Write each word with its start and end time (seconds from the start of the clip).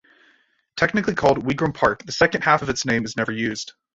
Technically 0.77 1.13
called 1.13 1.45
"Wigram 1.45 1.73
Park", 1.75 2.03
the 2.07 2.11
second 2.11 2.43
half 2.43 2.63
of 2.63 2.69
its 2.69 2.87
name 2.87 3.05
is 3.05 3.15
never 3.15 3.31
used. 3.31 3.73